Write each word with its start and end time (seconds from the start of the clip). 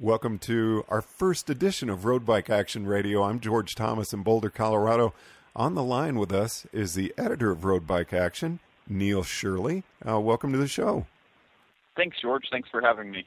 Welcome 0.00 0.38
to 0.40 0.84
our 0.88 1.02
first 1.02 1.50
edition 1.50 1.90
of 1.90 2.04
Road 2.04 2.24
Bike 2.24 2.48
Action 2.48 2.86
Radio. 2.86 3.24
I'm 3.24 3.40
George 3.40 3.74
Thomas 3.74 4.12
in 4.12 4.22
Boulder, 4.22 4.48
Colorado. 4.48 5.12
On 5.56 5.74
the 5.74 5.82
line 5.82 6.20
with 6.20 6.32
us 6.32 6.68
is 6.72 6.94
the 6.94 7.12
editor 7.18 7.50
of 7.50 7.64
Road 7.64 7.84
Bike 7.84 8.12
Action, 8.12 8.60
Neil 8.88 9.24
Shirley. 9.24 9.82
Uh, 10.08 10.20
welcome 10.20 10.52
to 10.52 10.58
the 10.58 10.68
show. 10.68 11.04
Thanks, 11.96 12.16
George. 12.22 12.44
Thanks 12.48 12.68
for 12.70 12.80
having 12.80 13.10
me. 13.10 13.24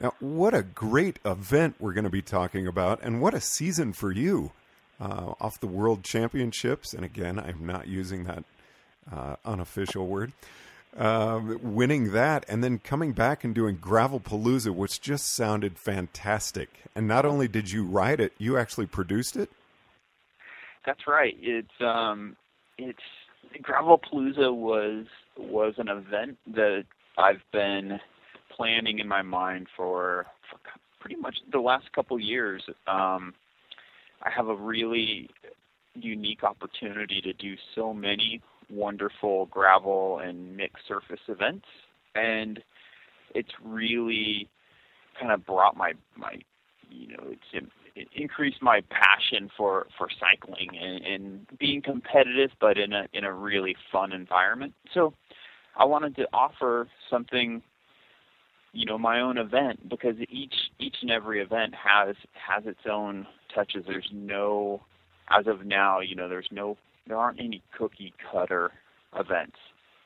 Now, 0.00 0.14
what 0.20 0.54
a 0.54 0.62
great 0.62 1.18
event 1.24 1.74
we're 1.80 1.92
going 1.92 2.04
to 2.04 2.10
be 2.10 2.22
talking 2.22 2.68
about, 2.68 3.02
and 3.02 3.20
what 3.20 3.34
a 3.34 3.40
season 3.40 3.92
for 3.92 4.12
you 4.12 4.52
uh, 5.00 5.34
off 5.40 5.58
the 5.58 5.66
World 5.66 6.04
Championships. 6.04 6.94
And 6.94 7.04
again, 7.04 7.36
I'm 7.36 7.66
not 7.66 7.88
using 7.88 8.22
that 8.26 8.44
uh, 9.12 9.36
unofficial 9.44 10.06
word. 10.06 10.34
Um, 10.96 11.58
winning 11.60 12.12
that 12.12 12.44
and 12.48 12.62
then 12.62 12.78
coming 12.78 13.14
back 13.14 13.42
and 13.42 13.52
doing 13.52 13.78
Gravelpalooza, 13.78 14.72
which 14.72 15.00
just 15.00 15.26
sounded 15.26 15.76
fantastic. 15.76 16.68
And 16.94 17.08
not 17.08 17.26
only 17.26 17.48
did 17.48 17.72
you 17.72 17.84
ride 17.84 18.20
it, 18.20 18.32
you 18.38 18.56
actually 18.56 18.86
produced 18.86 19.34
it. 19.34 19.50
That's 20.86 21.08
right. 21.08 21.36
It's 21.40 21.80
um, 21.80 22.36
it's 22.78 23.02
Gravelpalooza 23.60 24.54
was 24.54 25.06
was 25.36 25.74
an 25.78 25.88
event 25.88 26.38
that 26.54 26.84
I've 27.18 27.42
been 27.52 27.98
planning 28.56 28.98
in 28.98 29.08
my 29.08 29.22
mind 29.22 29.66
for, 29.76 30.26
for 30.50 30.58
pretty 31.00 31.16
much 31.16 31.36
the 31.50 31.60
last 31.60 31.92
couple 31.92 32.18
years. 32.20 32.62
Um, 32.86 33.34
I 34.22 34.30
have 34.30 34.48
a 34.48 34.54
really 34.54 35.28
unique 35.94 36.42
opportunity 36.42 37.20
to 37.20 37.32
do 37.32 37.54
so 37.74 37.92
many 37.92 38.40
wonderful 38.70 39.46
gravel 39.46 40.18
and 40.18 40.56
mixed 40.56 40.86
surface 40.86 41.20
events, 41.28 41.66
and 42.14 42.62
it's 43.34 43.52
really 43.62 44.48
kind 45.20 45.32
of 45.32 45.44
brought 45.46 45.76
my 45.76 45.92
my 46.16 46.34
you 46.90 47.08
know 47.08 47.24
it's 47.28 47.66
it 47.96 48.08
increased 48.14 48.60
my 48.60 48.82
passion 48.90 49.50
for 49.56 49.86
for 49.96 50.08
cycling 50.18 50.68
and, 50.76 51.04
and 51.04 51.46
being 51.58 51.80
competitive, 51.80 52.50
but 52.60 52.78
in 52.78 52.92
a 52.92 53.06
in 53.12 53.24
a 53.24 53.32
really 53.32 53.76
fun 53.92 54.12
environment. 54.12 54.72
So 54.92 55.14
I 55.76 55.84
wanted 55.84 56.16
to 56.16 56.26
offer 56.32 56.88
something 57.08 57.62
you 58.72 58.84
know 58.84 58.98
my 58.98 59.20
own 59.20 59.38
event 59.38 59.88
because 59.88 60.16
each 60.28 60.54
each 60.78 60.96
and 61.02 61.10
every 61.10 61.40
event 61.40 61.74
has 61.74 62.16
has 62.32 62.66
its 62.66 62.80
own 62.90 63.26
touches 63.54 63.84
there's 63.86 64.10
no 64.12 64.82
as 65.30 65.46
of 65.46 65.64
now 65.64 66.00
you 66.00 66.16
know 66.16 66.28
there's 66.28 66.48
no 66.50 66.76
there 67.06 67.16
aren't 67.16 67.40
any 67.40 67.62
cookie 67.76 68.12
cutter 68.32 68.72
events. 69.18 69.56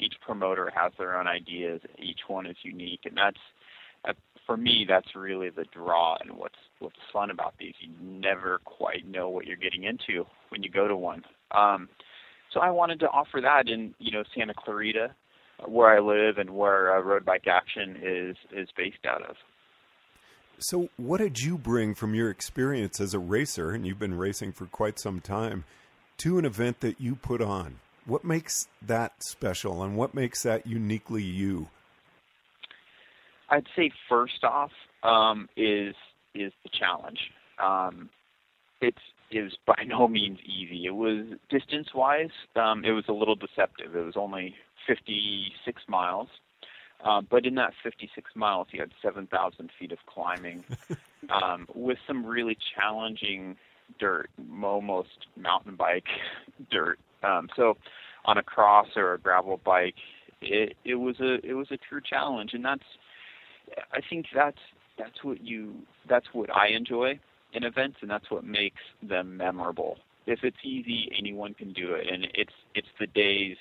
Each 0.01 0.15
promoter 0.25 0.71
has 0.75 0.93
their 0.99 1.19
own 1.19 1.27
ideas. 1.27 1.81
Each 1.99 2.21
one 2.29 2.47
is 2.47 2.57
unique, 2.63 3.01
and 3.05 3.17
that's 3.17 3.41
uh, 4.09 4.13
for 4.47 4.57
me. 4.57 4.87
That's 4.89 5.17
really 5.17 5.51
the 5.51 5.65
draw 5.73 6.17
and 6.21 6.37
what's 6.37 6.59
what's 6.79 6.97
fun 7.13 7.31
about 7.31 7.55
these. 7.59 7.75
You 7.81 7.91
never 8.01 8.61
quite 8.65 9.09
know 9.09 9.29
what 9.29 9.47
you're 9.47 9.57
getting 9.57 9.85
into 9.85 10.25
when 10.51 10.63
you 10.63 10.71
go 10.71 10.87
to 10.87 10.97
one. 10.97 11.25
Um, 11.51 11.89
so 12.53 12.61
I 12.61 12.71
wanted 12.71 13.01
to 13.01 13.07
offer 13.07 13.41
that 13.43 13.69
in 13.69 13.95
you 13.99 14.13
know 14.13 14.23
Santa 14.37 14.55
Clarita, 14.55 15.15
where 15.67 15.97
I 15.97 16.01
live 16.01 16.39
and 16.39 16.51
where 16.51 16.97
uh, 16.97 17.01
Road 17.03 17.25
Bike 17.25 17.47
Action 17.49 17.97
is 18.03 18.37
is 18.53 18.69
based 18.77 19.05
out 19.07 19.29
of. 19.29 19.37
So, 20.61 20.89
what 20.97 21.19
did 21.19 21.39
you 21.39 21.57
bring 21.57 21.95
from 21.95 22.15
your 22.15 22.31
experience 22.31 23.01
as 23.01 23.15
a 23.15 23.19
racer, 23.19 23.71
and 23.71 23.87
you've 23.87 23.99
been 23.99 24.19
racing 24.19 24.53
for 24.53 24.67
quite 24.67 24.99
some 24.99 25.21
time, 25.21 25.65
to 26.19 26.39
an 26.39 26.45
event 26.45 26.81
that 26.81 27.01
you 27.01 27.15
put 27.15 27.41
on? 27.41 27.77
What 28.07 28.25
makes 28.25 28.69
that 28.83 29.23
special, 29.23 29.83
and 29.83 29.97
what 29.97 30.15
makes 30.15 30.43
that 30.43 30.67
uniquely 30.67 31.23
you? 31.23 31.69
I'd 33.51 33.67
say 33.77 33.91
first 34.09 34.45
off 34.45 34.71
um, 35.03 35.49
is 35.57 35.95
is 36.35 36.53
the 36.63 36.71
challenge. 36.71 37.31
Um, 37.59 38.11
it's 38.81 38.99
is 39.31 39.53
by 39.67 39.85
no 39.87 40.09
means 40.09 40.39
easy. 40.45 40.87
It 40.87 40.95
was 40.95 41.27
distance 41.51 41.89
wise, 41.95 42.31
um, 42.57 42.85
it 42.85 42.93
was 42.93 43.05
a 43.09 43.13
little 43.13 43.35
deceptive. 43.35 43.95
It 43.95 44.05
was 44.05 44.17
only 44.17 44.55
56 44.87 45.83
miles, 45.87 46.29
uh, 47.05 47.21
but 47.21 47.45
in 47.45 47.55
that 47.57 47.75
56 47.83 48.31
miles, 48.35 48.69
you 48.71 48.81
had 48.81 48.93
7,000 49.03 49.71
feet 49.79 49.93
of 49.93 49.99
climbing 50.07 50.65
um, 51.31 51.67
with 51.75 51.99
some 52.07 52.25
really 52.25 52.57
challenging 52.75 53.57
dirt, 53.99 54.31
almost 54.63 55.27
mountain 55.37 55.77
bike 55.77 56.07
dirt. 56.71 56.99
Um, 57.23 57.49
so 57.57 57.77
on 58.25 58.39
a 58.39 58.43
cross 58.43 58.89
or 58.97 59.15
a 59.15 59.19
gravel 59.19 59.61
bike, 59.65 59.95
it 60.41 60.77
it 60.85 60.95
was 60.95 61.19
a 61.21 61.45
it 61.47 61.55
was 61.55 61.69
a 61.71 61.77
true 61.77 62.01
challenge, 62.01 62.55
and 62.55 62.65
that's 62.65 62.85
I 63.93 64.01
think 64.09 64.27
that's 64.35 64.59
that's 64.99 65.25
what 65.25 65.41
you 65.45 65.75
that's 66.09 66.27
what 66.33 66.55
I 66.55 66.69
enjoy 66.69 67.19
in 67.53 67.65
events, 67.65 67.99
and 68.03 68.11
that's 68.11 68.31
what 68.31 68.45
makes 68.45 68.81
them 69.03 69.37
memorable. 69.37 69.99
If 70.27 70.41
it's 70.43 70.59
easy, 70.63 71.11
anyone 71.19 71.55
can 71.55 71.73
do 71.73 71.95
it, 71.95 72.07
and 72.11 72.29
it's 72.35 72.53
it's 72.75 72.89
the 73.01 73.07
days, 73.07 73.57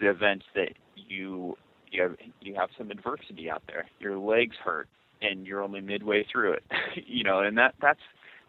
the 0.00 0.10
events 0.10 0.44
that 0.54 0.72
you 0.96 1.56
you 1.90 2.02
have 2.02 2.16
you 2.40 2.54
have 2.54 2.70
some 2.76 2.90
adversity 2.90 3.50
out 3.50 3.62
there. 3.66 3.86
Your 4.00 4.18
legs 4.18 4.56
hurt, 4.62 4.88
and 5.20 5.46
you're 5.46 5.62
only 5.62 5.80
midway 5.80 6.26
through 6.30 6.54
it, 6.54 6.64
you 7.06 7.24
know, 7.24 7.40
and 7.40 7.56
that 7.58 7.74
that's 7.80 8.00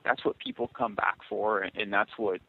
that's 0.04 0.24
what 0.26 0.38
people 0.40 0.70
come 0.78 0.96
back 0.96 1.18
for, 1.30 1.68
and 1.76 1.92
that's 1.92 2.12
what's 2.18 2.44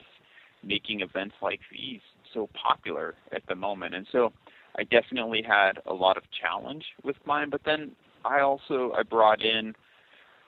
making 0.63 1.01
events 1.01 1.35
like 1.43 1.61
these 1.71 2.01
so 2.33 2.49
popular 2.61 3.15
at 3.33 3.43
the 3.49 3.55
moment. 3.55 3.95
And 3.95 4.07
so 4.11 4.33
I 4.77 4.83
definitely 4.85 5.43
had 5.47 5.79
a 5.87 5.95
lot 5.95 6.17
of 6.17 6.25
challenge 6.41 6.85
with 7.05 7.17
mine, 7.25 7.51
but 7.51 7.61
then 7.65 7.93
I 8.25 8.41
also 8.41 8.93
I 8.97 9.03
brought 9.03 9.43
in 9.43 9.75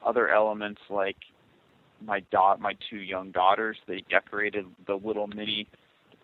other 0.05 0.29
elements 0.29 0.81
like 0.91 1.17
my 2.05 2.21
dot 2.31 2.61
my 2.61 2.75
two 2.91 2.99
young 2.99 3.31
daughters. 3.31 3.77
They 3.87 4.03
decorated 4.11 4.67
the 4.87 4.95
little 4.95 5.27
mini 5.27 5.67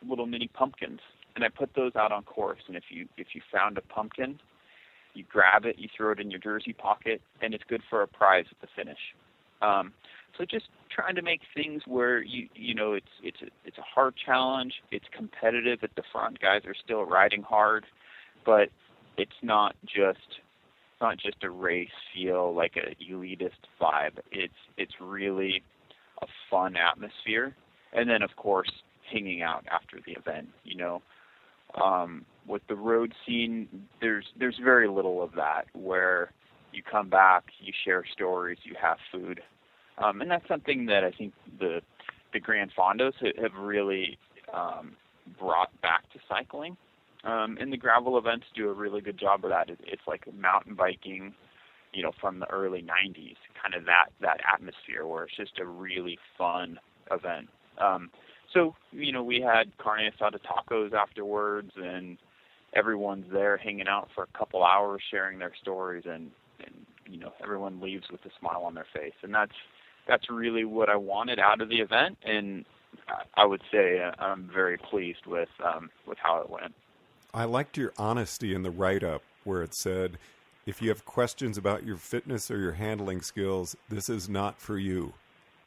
little 0.07 0.27
mini 0.27 0.49
pumpkins 0.49 1.01
and 1.37 1.45
I 1.45 1.49
put 1.49 1.71
those 1.75 1.93
out 1.97 2.13
on 2.13 2.25
course. 2.25 2.61
And 2.67 2.77
if 2.77 2.85
you 2.91 3.07
if 3.17 3.29
you 3.35 3.41
found 3.53 3.79
a 3.79 3.83
pumpkin 3.83 4.41
you 5.15 5.25
grab 5.31 5.65
it 5.65 5.79
you 5.79 5.89
throw 5.97 6.13
it 6.13 6.21
in 6.21 6.31
your 6.31 6.41
jersey 6.41 6.73
pocket 6.73 7.21
and 7.41 7.55
it's 7.55 7.65
good 7.69 7.83
for 7.89 8.03
a 8.03 8.09
prize 8.09 8.47
at 8.51 8.61
the 8.61 8.69
finish. 8.75 8.99
Um, 9.61 9.93
so 10.37 10.45
just 10.45 10.67
trying 10.95 11.15
to 11.15 11.23
make 11.23 11.41
things 11.55 11.83
where 11.87 12.23
you 12.23 12.49
you 12.55 12.75
know 12.75 12.93
it's 12.93 13.07
it's 13.23 13.41
a, 13.43 13.47
it's 13.65 13.79
a 13.79 13.83
hard 13.83 14.15
challenge. 14.25 14.75
It's 14.91 15.05
competitive 15.17 15.81
at 15.83 15.95
the 15.97 16.03
front. 16.13 16.41
Guys 16.41 16.63
are 16.67 16.75
still 16.85 17.05
riding 17.05 17.43
hard, 17.43 17.85
but 18.45 18.69
it's 19.17 19.33
not 19.43 19.75
just 19.85 20.19
it's 20.29 21.01
not 21.01 21.19
just 21.19 21.43
a 21.43 21.51
race 21.51 21.89
feel 22.15 22.55
like 22.55 22.73
a 22.77 22.95
elitist 23.03 23.51
vibe. 23.81 24.19
It's 24.31 24.53
it's 24.77 24.95
really 25.01 25.63
a 26.23 26.27
fun 26.51 26.77
atmosphere. 26.77 27.55
And 27.93 28.09
then 28.09 28.23
of 28.23 28.31
course 28.37 28.71
hanging 29.13 29.43
out 29.43 29.65
after 29.71 29.99
the 30.05 30.13
event. 30.13 30.49
You 30.65 30.77
know, 30.77 31.03
um, 31.83 32.25
with 32.47 32.63
the 32.69 32.77
road 32.77 33.13
scene, 33.27 33.69
there's 34.01 34.27
there's 34.39 34.59
very 34.63 34.89
little 34.89 35.23
of 35.23 35.33
that 35.37 35.65
where 35.75 36.33
you 36.73 36.83
come 36.83 37.09
back, 37.11 37.45
you 37.61 37.73
share 37.85 38.03
stories, 38.15 38.59
you 38.65 38.75
have 38.81 38.97
food, 39.11 39.41
um, 40.03 40.21
and 40.21 40.31
that's 40.31 40.47
something 40.49 40.87
that 40.87 41.05
I 41.05 41.11
think 41.11 41.33
the 41.59 41.81
the 42.33 42.41
Gran 42.41 42.71
Fondos 42.77 43.13
have 43.41 43.55
really 43.59 44.19
um, 44.53 44.97
brought 45.39 45.69
back 45.83 46.11
to 46.13 46.19
cycling. 46.29 46.77
Um, 47.25 47.57
and 47.61 47.73
the 47.73 47.77
gravel 47.77 48.19
events 48.19 48.47
do 48.57 48.69
a 48.69 48.73
really 48.73 49.01
good 49.01 49.19
job 49.19 49.45
of 49.45 49.51
that. 49.51 49.71
It, 49.71 49.79
It's 49.85 50.03
like 50.09 50.25
mountain 50.35 50.75
biking, 50.75 51.35
you 51.93 52.03
know, 52.03 52.13
from 52.21 52.41
the 52.41 52.51
early 52.51 52.83
'90s, 52.83 53.37
kind 53.61 53.75
of 53.75 53.85
that 53.85 54.07
that 54.21 54.41
atmosphere 54.53 55.07
where 55.07 55.25
it's 55.25 55.37
just 55.37 55.59
a 55.61 55.67
really 55.67 56.19
fun 56.37 56.79
event. 57.11 57.49
Um, 57.79 58.11
so 58.53 58.75
you 58.91 59.13
know, 59.13 59.23
we 59.23 59.41
had 59.41 59.77
carne 59.79 60.11
asada 60.11 60.39
tacos 60.41 60.93
afterwards, 60.93 61.71
and 61.77 62.19
everyone's 62.75 63.27
there 63.33 63.57
hanging 63.57 63.89
out 63.89 64.09
for 64.15 64.25
a 64.25 64.39
couple 64.39 64.65
hours, 64.65 65.03
sharing 65.11 65.39
their 65.39 65.53
stories, 65.61 66.05
and 66.07 66.31
and 66.65 66.75
you 67.09 67.19
know, 67.19 67.33
everyone 67.43 67.81
leaves 67.81 68.05
with 68.11 68.25
a 68.25 68.31
smile 68.41 68.63
on 68.65 68.75
their 68.75 68.87
face, 68.93 69.15
and 69.23 69.33
that's 69.35 69.53
that's 70.07 70.29
really 70.31 70.65
what 70.65 70.89
I 70.89 70.97
wanted 70.97 71.39
out 71.39 71.61
of 71.61 71.69
the 71.69 71.81
event, 71.81 72.19
and 72.25 72.65
I 73.35 73.47
would 73.47 73.63
say 73.71 74.01
uh, 74.01 74.13
I'm 74.19 74.51
very 74.53 74.77
pleased 74.77 75.27
with 75.27 75.49
um, 75.65 75.91
with 76.07 76.19
how 76.19 76.41
it 76.41 76.51
went. 76.51 76.75
I 77.35 77.45
liked 77.45 77.77
your 77.77 77.93
honesty 77.97 78.55
in 78.55 78.63
the 78.63 78.71
write 78.71 79.03
up 79.03 79.23
where 79.45 79.63
it 79.63 79.75
said, 79.75 80.19
"If 80.67 80.83
you 80.83 80.89
have 80.89 81.05
questions 81.05 81.57
about 81.57 81.85
your 81.85 81.97
fitness 81.97 82.51
or 82.51 82.59
your 82.59 82.73
handling 82.73 83.23
skills, 83.23 83.77
this 83.89 84.09
is 84.09 84.29
not 84.29 84.61
for 84.61 84.79
you." 84.79 85.15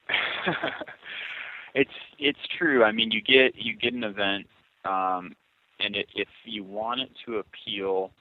it's 1.75 1.89
it's 2.19 2.39
true. 2.57 2.83
I 2.83 2.91
mean, 2.91 3.11
you 3.11 3.21
get 3.21 3.55
you 3.55 3.75
get 3.75 3.93
an 3.93 4.03
event, 4.03 4.47
um, 4.83 5.35
and 5.79 5.95
it, 5.95 6.07
if 6.15 6.29
you 6.43 6.63
want 6.63 7.01
it 7.01 7.11
to 7.25 7.37
appeal 7.37 8.11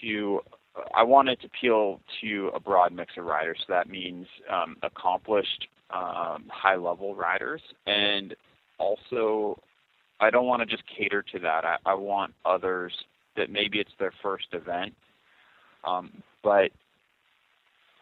to 0.00 0.40
I 0.94 1.02
wanted 1.02 1.40
to 1.40 1.46
appeal 1.46 2.00
to 2.20 2.50
a 2.54 2.60
broad 2.60 2.92
mix 2.92 3.12
of 3.16 3.24
riders. 3.24 3.58
So 3.66 3.72
that 3.72 3.88
means 3.88 4.26
um, 4.52 4.76
accomplished, 4.82 5.68
um, 5.90 6.44
high 6.48 6.76
level 6.76 7.14
riders, 7.14 7.62
and 7.86 8.34
also 8.78 9.60
I 10.20 10.30
don't 10.30 10.46
want 10.46 10.60
to 10.60 10.66
just 10.66 10.82
cater 10.96 11.22
to 11.32 11.38
that. 11.40 11.64
I, 11.64 11.76
I 11.86 11.94
want 11.94 12.34
others 12.44 12.92
that 13.36 13.50
maybe 13.50 13.78
it's 13.78 13.90
their 13.98 14.12
first 14.22 14.46
event, 14.52 14.94
um, 15.84 16.10
but 16.42 16.70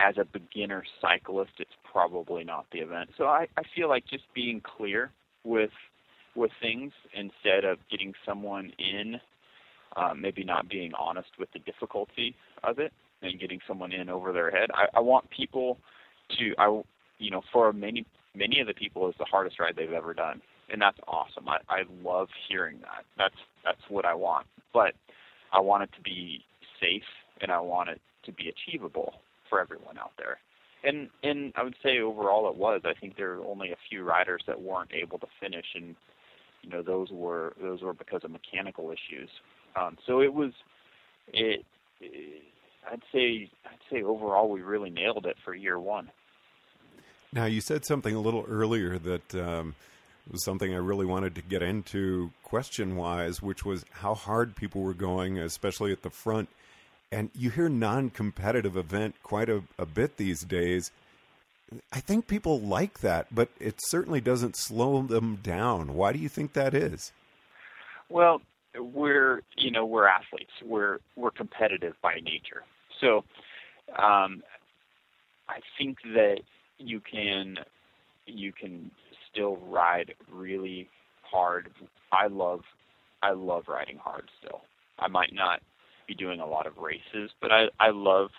as 0.01 0.17
a 0.19 0.25
beginner 0.25 0.85
cyclist, 1.01 1.53
it's 1.59 1.71
probably 1.91 2.45
not 2.45 2.67
the 2.73 2.79
event. 2.79 3.11
So 3.17 3.25
I, 3.25 3.47
I 3.57 3.63
feel 3.75 3.89
like 3.89 4.05
just 4.07 4.25
being 4.35 4.61
clear 4.61 5.11
with 5.45 5.71
with 6.37 6.51
things 6.61 6.93
instead 7.17 7.65
of 7.65 7.79
getting 7.91 8.13
someone 8.27 8.73
in, 8.79 9.21
um, 9.97 10.21
maybe 10.21 10.45
not 10.45 10.69
being 10.69 10.93
honest 10.99 11.29
with 11.39 11.49
the 11.53 11.59
difficulty 11.61 12.35
of 12.63 12.79
it 12.79 12.93
and 13.23 13.41
getting 13.41 13.61
someone 13.67 13.93
in 13.93 14.09
over 14.09 14.33
their 14.33 14.51
head. 14.51 14.71
I, 14.75 14.99
I 14.99 15.01
want 15.01 15.29
people 15.31 15.79
to, 16.39 16.55
I, 16.59 16.83
you 17.19 17.31
know, 17.31 17.43
for 17.53 17.73
many 17.73 18.07
many 18.35 18.61
of 18.61 18.67
the 18.67 18.75
people, 18.75 19.09
it's 19.09 19.19
the 19.19 19.25
hardest 19.25 19.61
ride 19.61 19.75
they've 19.77 19.93
ever 19.93 20.13
done, 20.13 20.43
and 20.71 20.81
that's 20.83 20.99
awesome. 21.07 21.49
I, 21.49 21.59
I 21.69 21.83
love 22.03 22.29
hearing 22.49 22.79
that. 22.81 23.05
That's 23.17 23.37
that's 23.65 23.81
what 23.89 24.05
I 24.05 24.15
want, 24.15 24.47
but 24.73 24.95
I 25.53 25.61
want 25.61 25.85
it 25.85 25.91
to 25.97 26.03
be 26.03 26.45
safe 26.81 27.03
and 27.41 27.51
I 27.51 27.61
want 27.61 27.89
it 27.91 28.01
to 28.25 28.33
be 28.33 28.49
achievable 28.49 29.15
for 29.49 29.61
everyone 29.61 29.99
out 29.99 30.13
there. 30.19 30.39
And 30.83 31.09
and 31.23 31.53
I 31.57 31.63
would 31.63 31.77
say 31.83 32.01
overall 32.01 32.49
it 32.51 32.57
was. 32.57 32.83
I 32.85 32.93
think 32.99 33.17
there 33.17 33.37
were 33.37 33.45
only 33.45 33.71
a 33.73 33.77
few 33.89 34.05
riders 34.05 34.43
that 34.47 34.61
weren't 34.61 34.93
able 34.93 35.19
to 35.19 35.27
finish, 35.41 35.65
and 35.75 35.95
you 36.63 36.71
know 36.71 36.83
those 36.83 37.09
were 37.11 37.55
those 37.63 37.81
were 37.81 37.95
because 37.95 38.21
of 38.25 38.31
mechanical 38.31 38.91
issues. 38.91 39.31
Um, 39.77 39.97
so 40.07 40.21
it 40.21 40.33
was 40.33 40.53
it, 41.33 41.65
it. 42.01 42.43
I'd 42.91 43.03
say 43.13 43.51
I'd 43.65 43.79
say 43.91 44.03
overall 44.03 44.49
we 44.49 44.63
really 44.63 44.91
nailed 44.91 45.27
it 45.27 45.37
for 45.45 45.55
year 45.55 45.79
one. 45.79 46.11
Now 47.33 47.47
you 47.47 47.61
said 47.61 47.85
something 47.85 48.15
a 48.15 48.21
little 48.21 48.45
earlier 48.49 48.99
that 48.99 49.35
um, 49.35 49.75
was 50.31 50.45
something 50.45 50.73
I 50.73 50.79
really 50.79 51.07
wanted 51.07 51.35
to 51.35 51.43
get 51.43 51.63
into 51.63 52.31
question 52.43 52.97
wise, 52.97 53.43
which 53.43 53.65
was 53.65 53.85
how 53.91 54.15
hard 54.15 54.55
people 54.55 54.83
were 54.83 54.95
going, 54.95 55.39
especially 55.39 55.91
at 55.91 56.03
the 56.03 56.11
front 56.11 56.49
and 57.15 57.31
you 57.33 57.51
hear 57.51 57.69
non-competitive 57.69 58.77
event 58.77 59.15
quite 59.23 59.49
a, 59.49 59.63
a 59.79 59.87
bit 59.87 60.17
these 60.17 60.43
days. 60.43 60.91
I 61.93 62.01
think 62.01 62.27
people 62.27 62.61
like 62.61 63.01
that, 63.01 63.33
but 63.33 63.51
it 63.61 63.77
certainly 63.87 64.21
doesn't 64.21 64.57
slow 64.57 65.01
them 65.03 65.37
down. 65.37 65.95
Why 65.95 66.13
do 66.13 66.19
you 66.19 66.29
think 66.29 66.55
that 66.55 66.75
is? 66.75 67.13
Well, 68.09 68.43
we're 68.79 69.43
you 69.57 69.71
know 69.71 69.85
we're 69.85 70.07
athletes. 70.07 70.53
We're 70.65 70.99
we're 71.17 71.31
competitive 71.31 71.95
by 72.03 72.15
nature. 72.17 72.65
So 73.01 73.19
um, 73.99 74.43
I 75.49 75.61
think 75.79 75.99
that 76.15 76.41
you 76.79 77.01
can 77.01 77.59
you 78.27 78.53
can 78.53 78.91
still 79.31 79.57
ride 79.69 80.15
really 80.31 80.89
hard. 81.23 81.71
I 82.13 82.27
love 82.29 82.61
I 83.23 83.33
love 83.33 83.65
riding 83.69 83.99
hard 83.99 84.31
still. 84.39 84.63
I 84.99 85.09
might 85.09 85.33
not 85.33 85.61
be 86.07 86.15
doing 86.15 86.41
a 86.41 86.47
lot 86.47 86.67
of 86.67 86.79
races, 86.79 87.31
but 87.41 87.53
I 87.53 87.67
I 87.81 87.91
love 87.91 88.31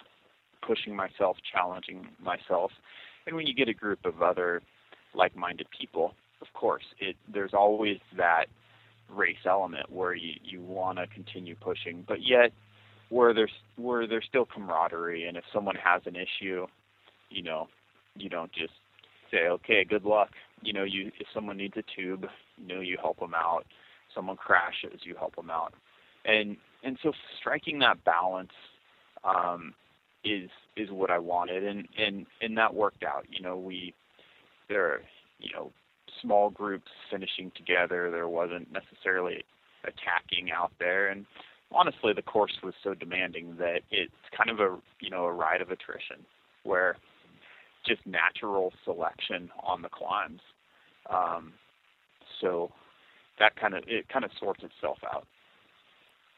pushing 0.65 0.95
myself, 0.95 1.38
challenging 1.51 2.07
myself. 2.21 2.71
And 3.27 3.35
when 3.35 3.47
you 3.47 3.53
get 3.53 3.69
a 3.69 3.73
group 3.73 3.99
of 4.05 4.21
other 4.21 4.61
like-minded 5.13 5.67
people, 5.77 6.13
of 6.41 6.47
course, 6.53 6.83
it 6.99 7.15
there's 7.31 7.53
always 7.53 7.97
that 8.17 8.45
race 9.09 9.45
element 9.45 9.91
where 9.91 10.13
you 10.13 10.33
you 10.43 10.61
want 10.61 10.97
to 10.97 11.07
continue 11.07 11.55
pushing, 11.55 12.03
but 12.07 12.21
yet 12.21 12.51
where 13.09 13.33
there's 13.33 13.51
where 13.77 14.07
there's 14.07 14.25
still 14.27 14.45
camaraderie 14.45 15.27
and 15.27 15.37
if 15.37 15.43
someone 15.53 15.75
has 15.75 16.01
an 16.05 16.15
issue, 16.15 16.65
you 17.29 17.43
know, 17.43 17.67
you 18.15 18.29
don't 18.29 18.51
just 18.51 18.73
say, 19.31 19.47
"Okay, 19.47 19.83
good 19.83 20.05
luck." 20.05 20.31
You 20.61 20.73
know, 20.73 20.83
you 20.83 21.11
if 21.19 21.27
someone 21.33 21.57
needs 21.57 21.75
a 21.77 21.83
tube, 21.95 22.25
you 22.57 22.67
know, 22.67 22.81
you 22.81 22.97
help 22.99 23.19
them 23.19 23.33
out. 23.35 23.65
Someone 24.13 24.37
crashes, 24.37 25.01
you 25.03 25.15
help 25.15 25.35
them 25.35 25.49
out. 25.49 25.73
And 26.25 26.57
and 26.83 26.97
so 27.03 27.11
striking 27.39 27.79
that 27.79 28.03
balance 28.03 28.53
um, 29.23 29.73
is 30.23 30.49
is 30.75 30.89
what 30.91 31.11
I 31.11 31.19
wanted, 31.19 31.63
and 31.63 31.87
and 31.97 32.25
and 32.41 32.57
that 32.57 32.73
worked 32.73 33.03
out. 33.03 33.25
You 33.29 33.41
know, 33.41 33.57
we 33.57 33.93
there 34.69 35.01
you 35.39 35.51
know 35.53 35.71
small 36.21 36.49
groups 36.49 36.91
finishing 37.11 37.51
together. 37.55 38.09
There 38.11 38.27
wasn't 38.27 38.67
necessarily 38.71 39.43
attacking 39.83 40.51
out 40.51 40.71
there, 40.79 41.09
and 41.09 41.25
honestly, 41.71 42.13
the 42.13 42.21
course 42.21 42.57
was 42.63 42.73
so 42.83 42.93
demanding 42.93 43.55
that 43.57 43.81
it's 43.91 44.13
kind 44.35 44.49
of 44.49 44.59
a 44.59 44.77
you 44.99 45.09
know 45.09 45.25
a 45.25 45.31
ride 45.31 45.61
of 45.61 45.71
attrition 45.71 46.25
where 46.63 46.95
just 47.85 48.05
natural 48.05 48.73
selection 48.83 49.49
on 49.63 49.81
the 49.81 49.89
climbs. 49.89 50.41
Um, 51.09 51.53
so 52.41 52.71
that 53.39 53.55
kind 53.55 53.75
of 53.75 53.83
it 53.87 54.07
kind 54.09 54.25
of 54.25 54.31
sorts 54.39 54.63
itself 54.63 54.97
out. 55.03 55.27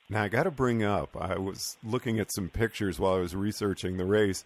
Now, 0.10 0.24
I 0.24 0.30
got 0.30 0.44
to 0.44 0.52
bring 0.52 0.84
up, 0.84 1.18
I 1.20 1.38
was 1.38 1.78
looking 1.84 2.18
at 2.18 2.32
some 2.32 2.48
pictures 2.48 2.98
while 2.98 3.16
I 3.16 3.20
was 3.20 3.36
researching 3.36 3.98
the 3.98 4.06
race, 4.06 4.46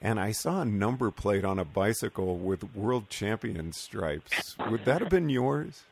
and 0.00 0.20
I 0.20 0.32
saw 0.32 0.62
a 0.62 0.64
number 0.64 1.10
plate 1.10 1.44
on 1.44 1.58
a 1.58 1.64
bicycle 1.64 2.38
with 2.38 2.74
world 2.74 3.08
champion 3.08 3.72
stripes. 3.72 4.56
Would 4.70 4.84
that 4.84 5.00
have 5.00 5.10
been 5.10 5.28
yours? 5.28 5.84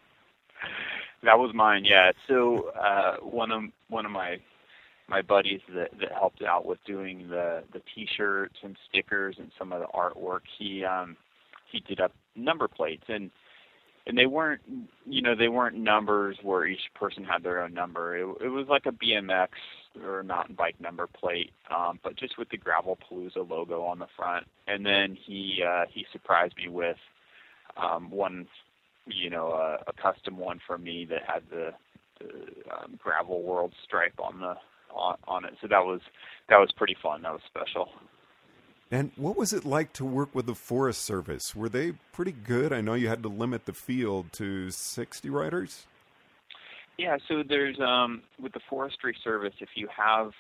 That 1.23 1.39
was 1.39 1.55
mine, 1.55 1.85
yeah. 1.85 2.13
So 2.29 2.71
uh, 2.79 3.17
one 3.19 3.51
of 3.51 3.63
one 3.89 4.05
of 4.05 4.13
my 4.13 4.39
my 5.09 5.23
buddies 5.23 5.61
that 5.75 5.99
that 6.01 6.13
helped 6.13 6.43
out 6.43 6.67
with 6.67 6.79
doing 6.85 7.29
the 7.29 7.65
the 7.73 7.81
t-shirts 7.95 8.57
and 8.63 8.77
stickers 8.89 9.37
and 9.39 9.51
some 9.59 9.73
of 9.73 9.81
the 9.81 9.87
artwork, 9.87 10.41
he 10.59 10.85
um 10.85 11.17
he 11.71 11.81
did 11.81 12.01
up 12.01 12.13
number 12.37 12.69
plates 12.69 13.05
and 13.09 13.31
and 14.07 14.19
they 14.19 14.27
weren't 14.27 14.61
you 15.07 15.23
know 15.23 15.35
they 15.35 15.49
weren't 15.49 15.77
numbers 15.77 16.37
where 16.43 16.67
each 16.67 16.93
person 16.95 17.25
had 17.25 17.43
their 17.43 17.63
own 17.63 17.73
number 17.73 18.17
it, 18.17 18.27
it 18.45 18.49
was 18.49 18.67
like 18.69 18.87
a 18.87 18.93
bmx 18.93 19.49
or 20.03 20.23
mountain 20.23 20.55
bike 20.55 20.75
number 20.81 21.07
plate 21.07 21.53
um 21.71 21.99
but 22.03 22.17
just 22.17 22.39
with 22.39 22.49
the 22.51 22.59
gravelpalooza 22.59 23.49
logo 23.49 23.83
on 23.83 23.99
the 23.99 24.07
front 24.17 24.47
and 24.67 24.85
then 24.85 25.17
he 25.27 25.63
uh 25.67 25.85
he 25.93 26.05
surprised 26.13 26.55
me 26.57 26.69
with 26.69 26.97
um 27.77 28.11
one 28.11 28.47
you 29.07 29.31
know 29.31 29.53
a, 29.53 29.93
custom 30.01 30.37
one 30.39 30.61
for 30.67 30.79
me 30.79 31.07
that 31.09 31.23
had 31.27 31.43
the, 31.51 31.73
the 32.19 32.27
um, 32.75 32.99
gravel 32.99 33.43
world 33.43 33.73
stripe 33.85 34.19
on 34.19 34.41
the 34.41 34.55
on, 34.95 35.17
on 35.27 35.45
it 35.45 35.55
so 35.61 35.69
that 35.69 35.85
was 35.85 36.01
that 36.49 36.59
was 36.59 36.71
pretty 36.77 36.97
fun 37.03 37.23
that 37.23 37.33
was 37.33 37.43
special 37.47 37.89
and 38.91 39.11
what 39.17 39.37
was 39.37 39.53
it 39.53 39.65
like 39.65 39.93
to 39.95 40.05
work 40.05 40.35
with 40.35 40.47
the 40.47 40.55
Forest 40.55 41.03
Service? 41.03 41.57
Were 41.57 41.69
they 41.69 41.93
pretty 42.13 42.33
good? 42.33 42.73
I 42.73 42.81
know 42.81 42.95
you 42.95 43.09
had 43.09 43.23
to 43.23 43.29
limit 43.29 43.65
the 43.65 43.73
field 43.73 44.33
to 44.35 44.71
60 44.71 45.31
riders. 45.31 45.87
Yeah, 46.99 47.17
so 47.29 47.43
there's 47.49 47.79
um, 47.81 48.23
with 48.41 48.53
the 48.53 48.61
Forestry 48.71 49.17
Service, 49.25 49.55
if 49.61 49.71
you 49.75 49.89
have 49.97 50.31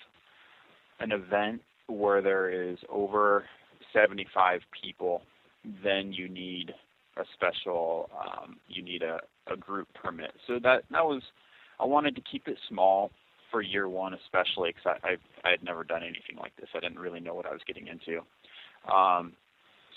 an 1.01 1.12
event 1.12 1.61
where 1.89 2.23
there 2.23 2.51
is 2.51 2.79
over 2.89 3.45
75 3.93 4.61
people, 4.83 5.23
then 5.82 6.13
you 6.13 6.29
need 6.29 6.73
a 7.17 7.23
special, 7.34 8.08
um, 8.20 8.56
you 8.69 8.82
need 8.82 9.03
a, 9.03 9.20
a 9.53 9.56
group 9.56 9.89
permit. 9.94 10.32
So 10.46 10.58
that 10.63 10.84
that 10.91 11.05
was, 11.05 11.23
I 11.81 11.84
wanted 11.84 12.15
to 12.17 12.23
keep 12.23 12.49
it 12.49 12.56
small 12.69 13.11
for 13.51 13.63
year 13.63 13.89
one, 13.89 14.15
especially 14.15 14.75
because 14.75 14.99
I, 15.05 15.08
I 15.08 15.49
I 15.49 15.51
had 15.53 15.63
never 15.63 15.84
done 15.84 16.03
anything 16.03 16.37
like 16.41 16.55
this. 16.56 16.69
I 16.75 16.81
didn't 16.81 16.99
really 16.99 17.20
know 17.20 17.34
what 17.34 17.46
I 17.46 17.53
was 17.53 17.61
getting 17.67 17.87
into. 17.89 18.20
Um, 18.93 19.32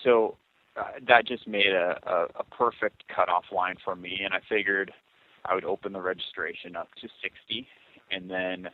so 0.04 0.38
uh, 0.78 0.84
that 1.08 1.28
just 1.28 1.48
made 1.48 1.74
a, 1.74 1.98
a, 2.06 2.26
a 2.40 2.44
perfect 2.46 3.04
cutoff 3.14 3.46
line 3.52 3.76
for 3.84 3.96
me, 3.96 4.22
and 4.24 4.34
I 4.34 4.40
figured 4.50 4.92
I 5.48 5.56
would 5.56 5.66
open 5.66 5.94
the 5.94 6.02
registration 6.02 6.76
up 6.76 6.90
to 7.02 7.08
60, 7.22 7.68
and 8.12 8.30
then 8.30 8.70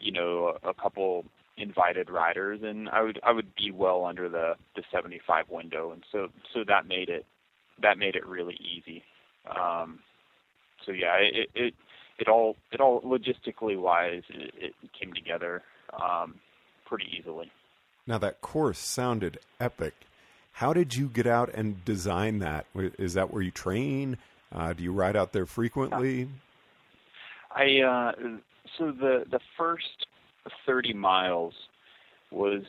you 0.00 0.12
know 0.12 0.56
a, 0.62 0.74
couple 0.74 1.24
invited 1.56 2.10
riders, 2.10 2.60
and 2.62 2.88
I 2.88 3.02
would 3.02 3.20
I 3.22 3.32
would 3.32 3.54
be 3.54 3.70
well 3.70 4.04
under 4.04 4.28
the 4.28 4.54
the 4.76 4.82
75 4.92 5.46
window, 5.48 5.92
and 5.92 6.04
so 6.12 6.28
so 6.52 6.64
that 6.66 6.86
made 6.86 7.08
it 7.08 7.24
that 7.82 7.98
made 7.98 8.16
it 8.16 8.26
really 8.26 8.58
easy. 8.60 9.02
Um, 9.48 10.00
so 10.84 10.92
yeah, 10.92 11.16
it, 11.16 11.50
it 11.54 11.74
it 12.18 12.28
all 12.28 12.56
it 12.72 12.80
all 12.80 13.00
logistically 13.02 13.78
wise 13.78 14.22
it, 14.28 14.54
it 14.56 14.74
came 14.98 15.12
together 15.12 15.62
um, 16.00 16.36
pretty 16.86 17.06
easily. 17.18 17.50
Now 18.06 18.18
that 18.18 18.40
course 18.40 18.78
sounded 18.78 19.38
epic. 19.58 19.94
How 20.52 20.72
did 20.72 20.94
you 20.94 21.08
get 21.08 21.26
out 21.26 21.52
and 21.52 21.84
design 21.84 22.38
that? 22.38 22.66
Is 22.76 23.14
that 23.14 23.32
where 23.32 23.42
you 23.42 23.50
train? 23.50 24.18
Uh, 24.54 24.72
do 24.72 24.82
you 24.82 24.92
ride 24.92 25.16
out 25.16 25.32
there 25.32 25.46
frequently? 25.46 26.28
I 27.50 27.80
uh, 27.80 28.12
so 28.78 28.92
the 28.92 29.24
the 29.30 29.40
first 29.56 30.06
thirty 30.66 30.92
miles 30.92 31.54
was 32.30 32.62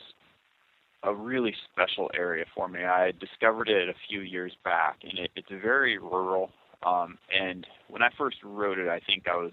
a 1.02 1.14
really 1.14 1.54
special 1.72 2.10
area 2.14 2.44
for 2.54 2.68
me. 2.68 2.84
I 2.84 3.12
discovered 3.20 3.68
it 3.68 3.88
a 3.88 3.94
few 4.08 4.20
years 4.20 4.52
back, 4.64 4.98
and 5.02 5.18
it, 5.18 5.30
it's 5.36 5.48
very 5.50 5.98
rural. 5.98 6.50
Um, 6.84 7.18
and 7.32 7.66
when 7.88 8.02
I 8.02 8.08
first 8.18 8.36
rode 8.44 8.78
it, 8.78 8.88
I 8.88 9.00
think 9.06 9.24
I 9.28 9.36
was 9.36 9.52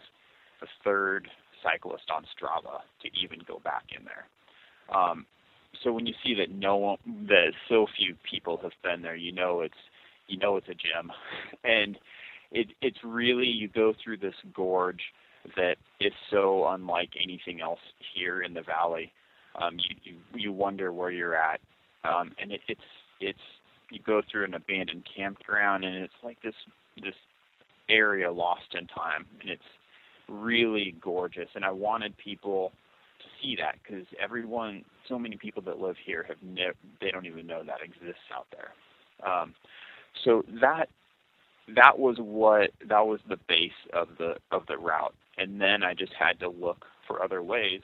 the 0.62 0.68
third 0.84 1.28
cyclist 1.64 2.06
on 2.14 2.24
Strava 2.24 2.82
to 3.02 3.10
even 3.22 3.40
go 3.48 3.60
back 3.64 3.84
in 3.98 4.06
there. 4.06 4.28
Um, 4.96 5.26
so 5.84 5.92
when 5.92 6.06
you 6.06 6.14
see 6.24 6.34
that 6.36 6.52
no 6.52 6.76
one, 6.78 6.98
that 7.28 7.54
so 7.70 7.88
few 7.98 8.16
people 8.30 8.60
have 8.62 8.74
been 8.84 9.02
there, 9.02 9.16
you 9.16 9.32
know 9.32 9.62
it's 9.62 9.74
you 10.28 10.38
know 10.38 10.58
it's 10.58 10.68
a 10.70 10.74
gem, 10.74 11.12
and 11.64 11.98
it 12.52 12.68
it's 12.82 13.00
really 13.04 13.48
you 13.48 13.68
go 13.68 13.94
through 14.04 14.18
this 14.18 14.36
gorge 14.54 15.02
that 15.58 15.76
is 16.00 16.14
so 16.32 16.68
unlike 16.70 17.10
anything 17.22 17.62
else 17.62 17.80
here 18.16 18.42
in 18.42 18.54
the 18.54 18.62
valley. 18.62 19.12
Um, 19.62 19.78
you, 19.78 19.96
you 20.04 20.18
you 20.36 20.52
wonder 20.52 20.92
where 20.92 21.12
you're 21.12 21.36
at 21.36 21.60
um, 22.04 22.32
and 22.42 22.52
it, 22.52 22.62
it's 22.68 22.82
it's 23.20 23.40
you 23.90 24.00
go 24.06 24.22
through 24.30 24.46
an 24.46 24.54
abandoned 24.54 25.08
campground, 25.16 25.84
and 25.84 25.96
it's 25.96 26.14
like 26.24 26.42
this 26.42 26.56
this 27.02 27.16
area 27.90 28.32
lost 28.32 28.76
in 28.80 28.88
time, 28.88 29.26
and 29.42 29.50
it's 29.50 29.62
really 30.28 30.96
gorgeous. 31.02 31.50
And 31.56 31.64
I 31.64 31.72
wanted 31.72 32.16
people 32.18 32.72
to 33.20 33.26
see 33.42 33.56
that 33.60 33.76
because 33.84 34.06
everyone, 34.22 34.84
so 35.08 35.18
many 35.18 35.38
people 35.38 35.62
that 35.64 35.80
live 35.80 35.96
here 36.06 36.26
have 36.28 36.38
never, 36.44 36.76
they 37.02 37.12
don't 37.12 37.26
even 37.26 37.48
know 37.48 37.64
that 37.64 37.84
exists 37.84 38.24
out 38.36 38.48
there. 38.52 38.72
Um, 39.30 39.54
so 40.24 40.44
that 40.62 40.90
that 41.76 41.98
was 41.98 42.18
what 42.20 42.72
that 42.88 43.06
was 43.08 43.20
the 43.28 43.38
base 43.48 43.72
of 43.94 44.10
the 44.18 44.36
of 44.52 44.66
the 44.68 44.78
route, 44.78 45.16
and 45.38 45.60
then 45.60 45.84
I 45.84 45.94
just 45.94 46.14
had 46.14 46.40
to 46.40 46.50
look 46.50 46.86
for 47.08 47.24
other 47.24 47.42
ways 47.42 47.82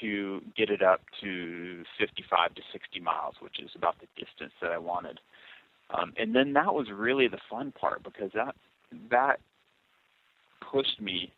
to 0.00 0.40
get 0.56 0.70
it 0.70 0.82
up 0.82 1.00
to 1.22 1.82
55 1.98 2.54
to 2.54 2.62
60 2.72 3.00
miles, 3.00 3.34
which 3.40 3.58
is 3.60 3.70
about 3.74 3.96
the 4.00 4.06
distance 4.22 4.52
that 4.60 4.70
I 4.70 4.78
wanted. 4.78 5.18
Um, 5.90 6.12
and 6.18 6.34
then 6.34 6.52
that 6.52 6.74
was 6.74 6.88
really 6.92 7.26
the 7.26 7.38
fun 7.50 7.72
part 7.72 8.02
because 8.02 8.30
that 8.34 8.54
that 9.10 9.40
pushed 10.70 11.00
me 11.00 11.32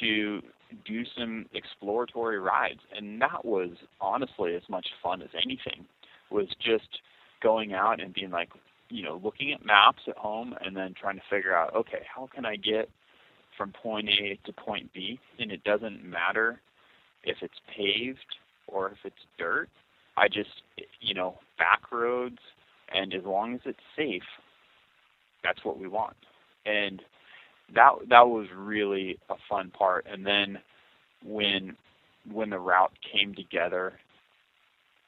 to 0.00 0.40
do 0.84 1.04
some 1.16 1.46
exploratory 1.54 2.38
rides, 2.38 2.80
and 2.96 3.20
that 3.20 3.44
was 3.44 3.70
honestly 4.00 4.54
as 4.54 4.62
much 4.68 4.86
fun 5.02 5.22
as 5.22 5.28
anything. 5.34 5.86
Was 6.30 6.48
just 6.60 6.88
going 7.42 7.74
out 7.74 8.00
and 8.00 8.12
being 8.12 8.30
like, 8.30 8.48
you 8.94 9.02
know, 9.02 9.20
looking 9.24 9.52
at 9.52 9.66
maps 9.66 10.02
at 10.06 10.16
home 10.16 10.54
and 10.64 10.76
then 10.76 10.94
trying 10.94 11.16
to 11.16 11.22
figure 11.28 11.52
out, 11.52 11.74
okay, 11.74 12.02
how 12.14 12.28
can 12.32 12.46
I 12.46 12.54
get 12.54 12.88
from 13.58 13.72
point 13.72 14.08
A 14.08 14.38
to 14.46 14.52
point 14.52 14.92
B? 14.94 15.18
And 15.40 15.50
it 15.50 15.64
doesn't 15.64 16.04
matter 16.04 16.60
if 17.24 17.38
it's 17.42 17.58
paved 17.76 18.36
or 18.68 18.90
if 18.90 18.98
it's 19.04 19.16
dirt. 19.36 19.68
I 20.16 20.28
just, 20.28 20.62
you 21.00 21.12
know, 21.12 21.40
back 21.58 21.90
roads, 21.90 22.38
and 22.94 23.12
as 23.12 23.24
long 23.24 23.54
as 23.54 23.60
it's 23.64 23.80
safe, 23.96 24.22
that's 25.42 25.64
what 25.64 25.76
we 25.76 25.88
want. 25.88 26.16
And 26.64 27.02
that 27.74 27.94
that 28.10 28.28
was 28.28 28.46
really 28.54 29.18
a 29.28 29.34
fun 29.48 29.70
part. 29.70 30.06
And 30.08 30.24
then 30.24 30.58
when 31.24 31.76
when 32.30 32.50
the 32.50 32.60
route 32.60 32.92
came 33.12 33.34
together, 33.34 33.94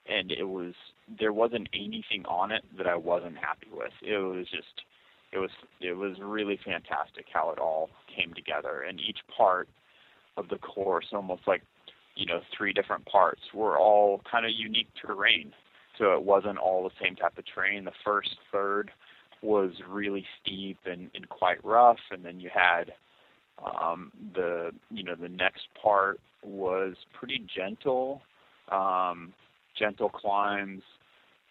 and 0.08 0.30
it 0.30 0.44
was 0.44 0.74
there 1.18 1.32
wasn't 1.32 1.68
anything 1.74 2.24
on 2.28 2.50
it 2.52 2.64
that 2.76 2.86
I 2.86 2.96
wasn't 2.96 3.36
happy 3.36 3.68
with. 3.72 3.92
It 4.02 4.18
was 4.18 4.46
just 4.50 4.82
it 5.32 5.38
was 5.38 5.50
it 5.80 5.92
was 5.92 6.16
really 6.20 6.58
fantastic 6.64 7.26
how 7.32 7.50
it 7.50 7.58
all 7.58 7.90
came 8.14 8.34
together, 8.34 8.82
and 8.88 9.00
each 9.00 9.18
part 9.36 9.68
of 10.36 10.48
the 10.48 10.58
course, 10.58 11.06
almost 11.12 11.42
like 11.46 11.62
you 12.14 12.26
know 12.26 12.40
three 12.56 12.72
different 12.72 13.04
parts, 13.06 13.42
were 13.54 13.78
all 13.78 14.20
kind 14.30 14.46
of 14.46 14.52
unique 14.56 14.88
terrain. 15.00 15.52
So 15.98 16.12
it 16.12 16.22
wasn't 16.22 16.58
all 16.58 16.84
the 16.84 16.94
same 17.02 17.16
type 17.16 17.38
of 17.38 17.44
terrain. 17.54 17.84
The 17.84 17.92
first 18.04 18.36
third 18.52 18.90
was 19.42 19.70
really 19.88 20.26
steep 20.42 20.78
and, 20.84 21.10
and 21.14 21.28
quite 21.28 21.64
rough, 21.64 21.98
and 22.10 22.24
then 22.24 22.38
you 22.38 22.50
had 22.52 22.92
um, 23.64 24.12
the 24.34 24.70
you 24.90 25.02
know 25.02 25.14
the 25.14 25.28
next 25.28 25.62
part 25.82 26.20
was 26.42 26.94
pretty 27.18 27.42
gentle, 27.54 28.22
um, 28.70 29.32
gentle 29.78 30.08
climbs, 30.08 30.82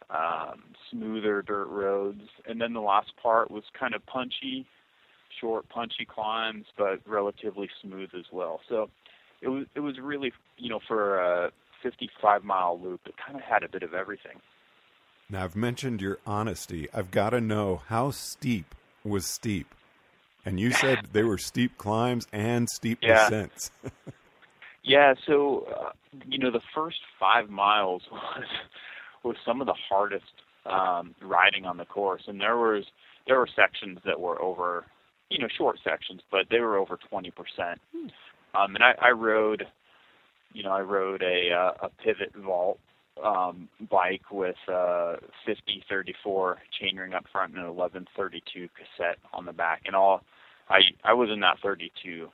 um, 0.10 0.64
smoother 0.92 1.42
dirt 1.42 1.68
roads, 1.68 2.22
and 2.48 2.60
then 2.62 2.74
the 2.74 2.82
last 2.82 3.12
part 3.22 3.50
was 3.50 3.64
kind 3.78 3.94
of 3.96 4.06
punchy, 4.06 4.66
short 5.40 5.68
punchy 5.70 6.06
climbs, 6.06 6.66
but 6.78 7.00
relatively 7.06 7.70
smooth 7.82 8.10
as 8.18 8.26
well. 8.32 8.62
So 8.70 8.90
it 9.42 9.50
was 9.50 9.66
it 9.76 9.80
was 9.82 10.00
really 10.00 10.32
you 10.58 10.70
know 10.70 10.80
for 10.88 11.20
a 11.20 11.52
55 11.84 12.44
mile 12.44 12.80
loop, 12.82 13.02
it 13.06 13.16
kind 13.24 13.38
of 13.38 13.44
had 13.44 13.64
a 13.64 13.70
bit 13.70 13.84
of 13.84 13.94
everything. 13.94 14.42
Now, 15.30 15.44
I've 15.44 15.56
mentioned 15.56 16.02
your 16.02 16.20
honesty. 16.26 16.88
I've 16.94 17.12
got 17.12 17.32
to 17.32 17.42
know 17.42 17.82
how 17.88 18.12
steep 18.12 18.76
was 19.04 19.26
steep. 19.26 19.74
And 20.46 20.60
you 20.60 20.72
said 20.72 21.08
they 21.14 21.24
were 21.24 21.38
steep 21.38 21.78
climbs 21.78 22.28
and 22.32 22.70
steep 22.70 23.00
yeah. 23.02 23.30
descents. 23.30 23.72
yeah, 24.86 25.14
so 25.26 25.68
uh, 25.76 25.90
you 26.28 26.38
know 26.38 26.52
the 26.52 26.62
first 26.74 27.00
five 27.20 27.50
miles 27.50 28.04
was 28.12 28.46
was 29.24 29.36
some 29.46 29.60
of 29.60 29.68
the 29.68 29.76
hardest 29.90 30.26
um, 30.66 31.16
riding 31.22 31.66
on 31.66 31.78
the 31.78 31.86
course, 31.86 32.24
and 32.28 32.40
there 32.40 32.58
was 32.58 32.86
there 33.28 33.40
were 33.40 33.50
sections 33.56 34.00
that 34.06 34.20
were 34.20 34.40
over, 34.42 34.86
you 35.30 35.40
know, 35.40 35.48
short 35.58 35.80
sections, 35.84 36.22
but 36.32 36.46
they 36.50 36.60
were 36.60 36.78
over 36.78 36.98
twenty 37.10 37.32
percent. 37.32 37.82
Hmm. 37.96 38.08
Um, 38.56 38.76
and 38.76 38.84
I, 38.84 38.94
I 39.02 39.10
rode, 39.10 39.66
you 40.54 40.64
know, 40.64 40.72
I 40.72 40.82
rode 40.82 41.22
a 41.24 41.52
uh, 41.52 41.88
a 41.88 41.90
pivot 42.04 42.34
vault 42.36 42.80
um, 43.24 43.70
bike 43.90 44.32
with 44.32 44.56
uh, 44.68 45.16
5034 45.46 46.58
chainring 46.82 47.16
up 47.16 47.26
front 47.32 47.54
and 47.54 47.62
an 47.64 47.76
1132 47.76 48.70
cassette 48.76 49.18
on 49.34 49.46
the 49.46 49.54
back. 49.54 49.84
And 49.86 49.96
all 49.96 50.22
I 50.70 50.82
I 51.04 51.14
was 51.14 51.30
in 51.32 51.40
that 51.42 51.58
32 51.64 52.30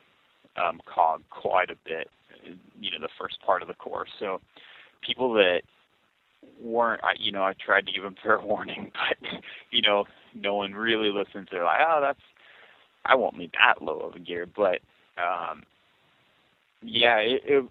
um, 0.58 0.82
cog 0.86 1.22
quite 1.30 1.70
a 1.70 1.76
bit, 1.86 2.10
you 2.80 2.92
know, 2.92 2.98
the 3.00 3.10
first 3.20 3.42
part 3.46 3.62
of 3.62 3.68
the 3.68 3.74
course. 3.76 4.10
So 4.20 4.42
people 5.06 5.34
that 5.34 5.62
weren't, 6.62 7.04
I, 7.04 7.14
you 7.20 7.32
know, 7.32 7.44
I 7.44 7.54
tried 7.64 7.86
to 7.86 7.92
give 7.92 8.04
them 8.04 8.16
fair 8.24 8.40
warning, 8.40 8.92
but 8.94 9.30
you 9.72 9.82
know, 9.82 10.06
no 10.34 10.56
one 10.56 10.74
really 10.74 11.10
listens. 11.10 11.48
They're 11.52 11.64
like, 11.64 11.80
oh, 11.88 12.00
that's 12.02 12.20
I 13.06 13.16
won't 13.16 13.38
need 13.38 13.52
that 13.54 13.84
low 13.84 14.00
of 14.00 14.16
a 14.16 14.20
gear, 14.20 14.48
but 14.56 14.80
um, 15.18 15.64
yeah, 16.82 17.18
it, 17.18 17.42
it 17.46 17.66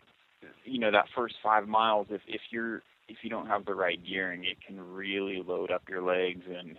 you 0.65 0.79
know 0.79 0.91
that 0.91 1.07
first 1.15 1.35
five 1.43 1.69
miles 1.69 2.07
if 2.11 2.21
if 2.27 2.41
you're 2.51 2.83
if 3.09 3.19
you 3.23 3.31
don't 3.31 3.47
have 3.47 3.65
the 3.65 3.75
right 3.75 3.99
gearing, 4.07 4.45
it 4.45 4.57
can 4.67 4.81
really 4.81 5.43
load 5.47 5.71
up 5.71 5.83
your 5.89 6.03
legs 6.03 6.43
and 6.47 6.79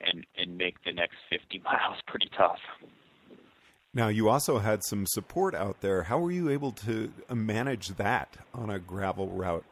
and 0.00 0.26
and 0.36 0.56
make 0.56 0.76
the 0.84 0.92
next 0.92 1.16
50 1.30 1.58
miles 1.64 1.98
pretty 2.06 2.28
tough. 2.36 2.58
Now, 3.96 4.08
you 4.08 4.28
also 4.28 4.58
had 4.58 4.84
some 4.84 5.06
support 5.06 5.54
out 5.54 5.80
there. 5.80 6.02
How 6.02 6.18
were 6.18 6.30
you 6.30 6.50
able 6.50 6.70
to 6.72 7.10
manage 7.32 7.88
that 7.96 8.36
on 8.52 8.68
a 8.68 8.78
gravel 8.78 9.28
route? 9.28 9.64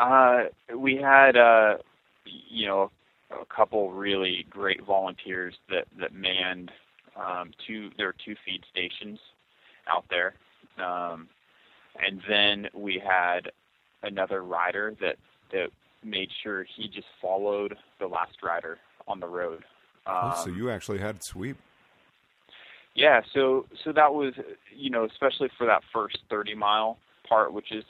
Uh, 0.00 0.46
we 0.76 0.96
had, 0.96 1.36
uh, 1.36 1.76
you 2.24 2.66
know, 2.66 2.90
a 3.30 3.44
couple 3.44 3.92
really 3.92 4.44
great 4.50 4.82
volunteers 4.84 5.54
that 5.70 5.84
that 6.00 6.12
manned 6.12 6.72
um, 7.16 7.52
two. 7.64 7.90
There 7.96 8.06
were 8.06 8.16
two 8.24 8.34
feed 8.44 8.64
stations 8.68 9.20
out 9.88 10.06
there, 10.10 10.34
um, 10.84 11.28
and 12.04 12.20
then 12.28 12.66
we 12.74 12.98
had 13.00 13.52
another 14.02 14.42
rider 14.42 14.96
that 15.00 15.14
that 15.52 15.68
made 16.02 16.30
sure 16.42 16.64
he 16.64 16.88
just 16.88 17.06
followed 17.22 17.76
the 18.00 18.08
last 18.08 18.42
rider 18.42 18.78
on 19.06 19.20
the 19.20 19.28
road. 19.28 19.62
Um, 20.08 20.32
oh, 20.34 20.42
so 20.44 20.50
um, 20.50 20.56
you 20.56 20.70
actually 20.70 20.98
had 20.98 21.22
sweep. 21.22 21.56
Yeah, 22.98 23.20
so 23.32 23.66
so 23.84 23.92
that 23.92 24.12
was 24.12 24.34
you 24.76 24.90
know 24.90 25.04
especially 25.04 25.48
for 25.56 25.66
that 25.66 25.82
first 25.92 26.18
30 26.30 26.54
mile 26.56 26.98
part, 27.28 27.52
which 27.52 27.70
is 27.70 27.84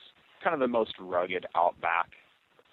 kind 0.45 0.53
of 0.55 0.61
the 0.61 0.69
most 0.69 0.93
rugged 1.01 1.47
outback 1.57 2.11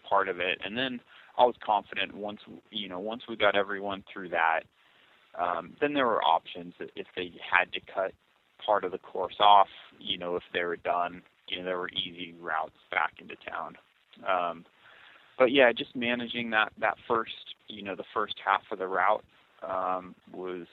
part 0.07 0.27
of 0.27 0.39
it, 0.39 0.59
and 0.63 0.77
then 0.77 0.99
I 1.37 1.45
was 1.45 1.55
confident 1.65 2.13
once 2.15 2.41
you 2.71 2.89
know 2.89 2.99
once 2.99 3.23
we 3.29 3.37
got 3.37 3.55
everyone 3.55 4.03
through 4.11 4.29
that, 4.29 4.61
um, 5.39 5.75
then 5.79 5.93
there 5.93 6.07
were 6.07 6.21
options 6.23 6.73
if 6.79 7.07
they 7.15 7.31
had 7.49 7.71
to 7.73 7.79
cut 7.93 8.11
part 8.65 8.83
of 8.83 8.91
the 8.91 8.97
course 8.99 9.37
off, 9.39 9.69
you 9.99 10.17
know 10.17 10.35
if 10.35 10.43
they 10.53 10.63
were 10.63 10.77
done 10.77 11.21
you 11.47 11.59
know, 11.59 11.65
there 11.65 11.77
were 11.77 11.89
easy 11.89 12.33
routes 12.41 12.75
back 12.91 13.13
into 13.19 13.35
town. 13.49 13.77
Um, 14.27 14.65
but 15.37 15.51
yeah, 15.51 15.71
just 15.71 15.95
managing 15.95 16.49
that 16.51 16.71
that 16.79 16.95
first, 17.07 17.55
you 17.67 17.83
know, 17.83 17.95
the 17.95 18.05
first 18.13 18.35
half 18.43 18.61
of 18.71 18.79
the 18.79 18.87
route 18.87 19.23
um, 19.67 20.15
was 20.33 20.65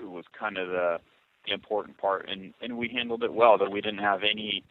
was 0.00 0.24
kind 0.38 0.58
of 0.58 0.68
the, 0.68 0.98
the 1.46 1.52
important 1.52 1.98
part, 1.98 2.28
and 2.28 2.54
and 2.62 2.78
we 2.78 2.88
handled 2.88 3.22
it 3.22 3.32
well. 3.32 3.58
That 3.58 3.70
we 3.70 3.80
didn't 3.80 4.00
have 4.00 4.20
any 4.22 4.64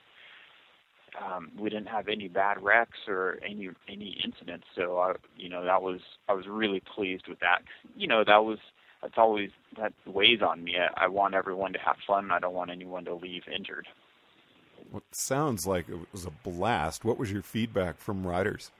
um, 1.21 1.51
we 1.57 1.69
didn't 1.69 1.87
have 1.87 2.07
any 2.07 2.27
bad 2.27 2.61
wrecks 2.61 2.97
or 3.07 3.39
any 3.45 3.69
any 3.87 4.19
incidents. 4.23 4.65
So 4.75 4.97
I, 4.99 5.13
you 5.37 5.49
know, 5.49 5.63
that 5.63 5.81
was 5.81 5.99
I 6.27 6.33
was 6.33 6.45
really 6.47 6.81
pleased 6.95 7.27
with 7.27 7.39
that. 7.39 7.59
You 7.95 8.07
know, 8.07 8.23
that 8.25 8.43
was 8.43 8.59
that's 9.01 9.17
always 9.17 9.49
that 9.77 9.93
weighs 10.05 10.41
on 10.41 10.63
me. 10.63 10.75
I, 10.77 11.05
I 11.05 11.07
want 11.07 11.35
everyone 11.35 11.73
to 11.73 11.79
have 11.79 11.97
fun. 12.07 12.31
I 12.31 12.39
don't 12.39 12.53
want 12.53 12.71
anyone 12.71 13.05
to 13.05 13.13
leave 13.13 13.43
injured. 13.53 13.87
What 14.91 15.03
sounds 15.11 15.65
like 15.65 15.89
it 15.89 15.97
was 16.11 16.25
a 16.25 16.31
blast. 16.31 17.05
What 17.05 17.17
was 17.17 17.31
your 17.31 17.41
feedback 17.41 17.99
from 17.99 18.25
riders? 18.25 18.71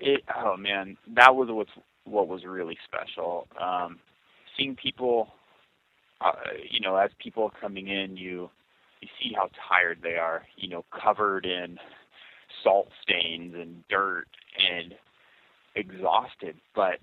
It, 0.00 0.22
oh 0.36 0.56
man, 0.56 0.96
that 1.14 1.34
was 1.34 1.48
what's 1.50 1.70
what 2.04 2.28
was 2.28 2.44
really 2.44 2.78
special. 2.84 3.46
Um, 3.60 3.98
seeing 4.56 4.76
people, 4.76 5.28
uh, 6.20 6.32
you 6.68 6.80
know, 6.80 6.96
as 6.96 7.10
people 7.22 7.44
are 7.44 7.60
coming 7.60 7.88
in, 7.88 8.16
you 8.16 8.50
you 9.00 9.08
see 9.20 9.32
how 9.34 9.48
tired 9.68 9.98
they 10.02 10.16
are. 10.16 10.42
You 10.56 10.68
know, 10.68 10.84
covered 11.02 11.46
in 11.46 11.78
salt 12.62 12.88
stains 13.02 13.54
and 13.54 13.82
dirt 13.88 14.26
and 14.58 14.94
exhausted, 15.74 16.56
but 16.74 16.98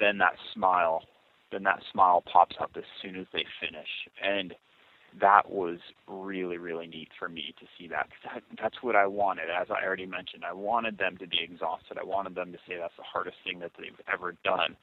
then 0.00 0.18
that 0.18 0.34
smile, 0.54 1.02
then 1.50 1.62
that 1.64 1.80
smile 1.92 2.22
pops 2.32 2.56
up 2.60 2.72
as 2.76 2.84
soon 3.00 3.16
as 3.16 3.26
they 3.32 3.44
finish, 3.60 3.88
and 4.22 4.54
that 5.20 5.50
was 5.50 5.78
really 6.08 6.56
really 6.56 6.86
neat 6.86 7.08
for 7.18 7.28
me 7.28 7.54
to 7.60 7.66
see 7.78 7.86
that 7.86 8.06
because 8.08 8.40
that, 8.40 8.62
that's 8.62 8.82
what 8.82 8.96
I 8.96 9.06
wanted. 9.06 9.50
As 9.50 9.68
I 9.70 9.84
already 9.84 10.06
mentioned, 10.06 10.42
I 10.44 10.54
wanted 10.54 10.98
them 10.98 11.18
to 11.18 11.26
be 11.26 11.38
exhausted. 11.42 11.98
I 12.00 12.04
wanted 12.04 12.34
them 12.34 12.50
to 12.52 12.58
say 12.66 12.76
that's 12.80 12.96
the 12.96 13.04
hardest 13.04 13.36
thing 13.44 13.60
that 13.60 13.72
they've 13.78 14.00
ever 14.12 14.34
done, 14.42 14.76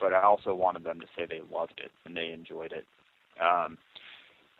but 0.00 0.14
I 0.14 0.22
also 0.22 0.54
wanted 0.54 0.84
them 0.84 1.00
to 1.00 1.06
say 1.16 1.26
they 1.26 1.42
loved 1.52 1.80
it 1.84 1.92
and 2.04 2.16
they 2.16 2.30
enjoyed 2.32 2.72
it. 2.72 2.86
Um, 3.40 3.78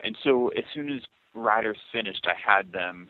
and 0.03 0.17
so 0.23 0.49
as 0.49 0.63
soon 0.73 0.91
as 0.91 1.01
riders 1.33 1.77
finished, 1.91 2.25
I 2.25 2.35
had 2.35 2.71
them. 2.71 3.09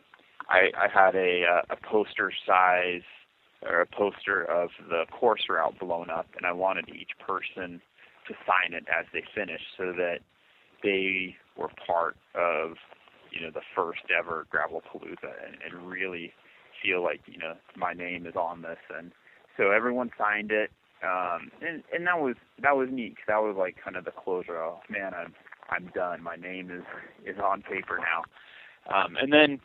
I, 0.50 0.70
I 0.78 0.88
had 0.94 1.16
a 1.16 1.64
a 1.70 1.76
poster 1.90 2.32
size 2.46 3.02
or 3.64 3.82
a 3.82 3.86
poster 3.88 4.44
of 4.44 4.70
the 4.90 5.06
course 5.12 5.44
route 5.50 5.80
blown 5.80 6.10
up, 6.10 6.28
and 6.38 6.46
I 6.46 6.52
wanted 6.52 6.90
each 6.90 7.12
person 7.26 7.82
to 8.28 8.34
sign 8.46 8.74
it 8.74 8.86
as 8.90 9.06
they 9.14 9.24
finished, 9.34 9.66
so 9.78 9.92
that 9.94 10.20
they 10.84 11.36
were 11.58 11.70
part 11.88 12.16
of 12.36 12.76
you 13.32 13.42
know 13.42 13.52
the 13.52 13.62
first 13.76 14.02
ever 14.18 14.46
gravelpalooza 14.54 15.32
and, 15.46 15.58
and 15.66 15.88
really 15.90 16.32
feel 16.84 17.04
like 17.04 17.22
you 17.26 17.38
know 17.38 17.54
my 17.76 17.94
name 17.94 18.26
is 18.26 18.36
on 18.36 18.62
this 18.62 18.78
and 18.98 19.12
so 19.58 19.72
everyone 19.72 20.10
signed 20.18 20.52
it 20.52 20.72
um 21.04 21.52
and 21.62 21.84
and 21.94 22.06
that 22.08 22.20
was 22.20 22.36
that 22.62 22.76
was 22.76 22.90
neat 22.92 23.16
cause 23.16 23.26
that 23.28 23.42
was 23.42 23.56
like 23.58 23.76
kind 23.84 23.96
of 23.96 24.06
the 24.06 24.12
closure 24.12 24.58
oh 24.58 24.80
man 24.90 25.14
i'm 25.14 25.34
i'm 25.70 25.90
done 25.94 26.22
my 26.22 26.36
name 26.36 26.72
is 26.72 26.84
is 27.26 27.40
on 27.40 27.62
paper 27.62 28.00
now 28.00 28.24
um 28.96 29.16
and 29.22 29.32
then 29.32 29.60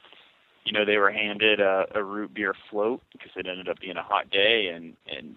you 0.65 0.73
know 0.73 0.85
they 0.85 0.99
were 0.99 1.11
handed 1.11 1.61
a, 1.61 1.87
a 1.95 2.03
root 2.03 2.33
beer 2.35 2.55
float 2.71 3.01
because 3.13 3.31
it 3.37 3.47
ended 3.47 3.69
up 3.69 3.79
being 3.81 3.97
a 3.97 4.03
hot 4.03 4.31
day 4.31 4.69
and 4.69 4.95
and 5.07 5.37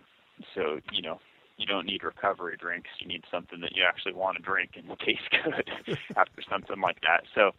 so 0.55 0.79
you 0.91 1.01
know 1.01 1.20
you 1.58 1.65
don't 1.65 1.86
need 1.86 2.03
recovery 2.03 2.58
drinks. 2.60 2.89
You 3.00 3.08
need 3.08 3.24
something 3.32 3.62
that 3.62 3.75
you 3.75 3.84
actually 3.88 4.13
want 4.13 4.38
to 4.38 4.43
drink 4.43 4.72
and 4.75 4.88
will 4.88 4.96
taste 5.05 5.22
good 5.32 5.70
after 6.15 6.41
something 6.50 6.79
like 6.82 7.01
that. 7.01 7.24
So 7.36 7.51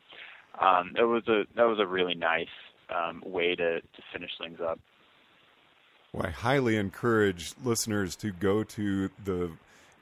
um, 0.61 0.93
it 0.97 1.05
was 1.05 1.27
a 1.29 1.45
that 1.57 1.65
was 1.65 1.79
a 1.81 1.87
really 1.87 2.15
nice 2.15 2.47
um, 2.95 3.23
way 3.25 3.55
to 3.55 3.81
to 3.81 4.03
finish 4.13 4.31
things 4.39 4.59
up. 4.61 4.79
Well, 6.13 6.27
I 6.27 6.31
highly 6.31 6.77
encourage 6.77 7.55
listeners 7.65 8.15
to 8.17 8.31
go 8.31 8.63
to 8.63 9.11
the 9.25 9.51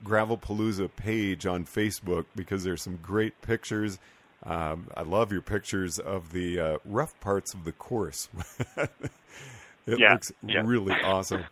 Gravelpalooza 0.05 0.91
page 0.97 1.47
on 1.47 1.65
Facebook 1.65 2.27
because 2.35 2.65
there's 2.65 2.83
some 2.83 2.99
great 3.03 3.41
pictures. 3.43 3.99
Um, 4.45 4.89
I 4.97 5.03
love 5.03 5.31
your 5.31 5.43
pictures 5.43 5.99
of 5.99 6.33
the 6.33 6.59
uh, 6.59 6.77
rough 6.85 7.19
parts 7.21 7.55
of 7.55 7.65
the 7.65 7.73
course. 7.73 8.29
it 8.77 8.91
yeah, 9.87 10.13
looks 10.13 10.33
yeah. 10.43 10.63
really 10.65 10.95
awesome. 10.95 11.45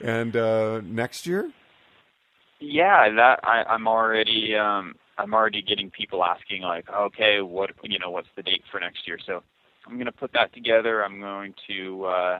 And 0.00 0.36
uh, 0.36 0.80
next 0.82 1.26
year? 1.26 1.50
Yeah, 2.60 3.10
that 3.10 3.40
I, 3.42 3.64
I'm 3.64 3.88
already 3.88 4.54
um, 4.54 4.94
I'm 5.18 5.34
already 5.34 5.62
getting 5.62 5.90
people 5.90 6.24
asking 6.24 6.62
like, 6.62 6.88
okay, 6.90 7.40
what 7.40 7.70
you 7.82 7.98
know, 7.98 8.10
what's 8.10 8.28
the 8.36 8.42
date 8.42 8.62
for 8.70 8.80
next 8.80 9.06
year? 9.06 9.18
So 9.26 9.42
I'm 9.86 9.94
going 9.94 10.06
to 10.06 10.12
put 10.12 10.32
that 10.32 10.52
together. 10.54 11.04
I'm 11.04 11.20
going 11.20 11.54
to 11.68 12.04
uh, 12.04 12.38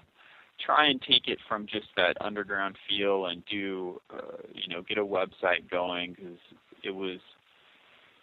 try 0.65 0.87
and 0.87 1.01
take 1.03 1.29
it 1.29 1.39
from 1.49 1.67
just 1.67 1.87
that 1.97 2.17
underground 2.21 2.77
feel 2.89 3.27
and 3.27 3.43
do 3.51 4.01
uh, 4.13 4.37
you 4.53 4.75
know 4.75 4.83
get 4.83 4.99
a 4.99 5.05
website 5.05 5.69
going 5.71 6.13
because 6.13 6.39
it 6.83 6.95
was 6.95 7.19